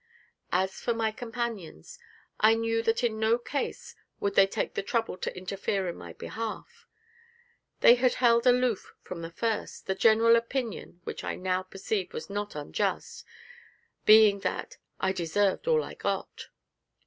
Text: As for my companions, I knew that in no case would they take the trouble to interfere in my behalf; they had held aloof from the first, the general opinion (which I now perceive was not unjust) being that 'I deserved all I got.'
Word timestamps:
As 0.51 0.79
for 0.81 0.95
my 0.95 1.11
companions, 1.11 1.99
I 2.39 2.55
knew 2.55 2.81
that 2.81 3.03
in 3.03 3.19
no 3.19 3.37
case 3.37 3.93
would 4.19 4.33
they 4.33 4.47
take 4.47 4.73
the 4.73 4.81
trouble 4.81 5.15
to 5.19 5.37
interfere 5.37 5.87
in 5.87 5.95
my 5.95 6.13
behalf; 6.13 6.87
they 7.81 7.93
had 7.93 8.15
held 8.15 8.47
aloof 8.47 8.95
from 9.03 9.21
the 9.21 9.29
first, 9.29 9.85
the 9.85 9.93
general 9.93 10.35
opinion 10.35 11.01
(which 11.03 11.23
I 11.23 11.35
now 11.35 11.61
perceive 11.61 12.13
was 12.13 12.31
not 12.31 12.55
unjust) 12.55 13.23
being 14.03 14.39
that 14.39 14.77
'I 14.99 15.11
deserved 15.11 15.67
all 15.67 15.83
I 15.83 15.93
got.' 15.93 16.47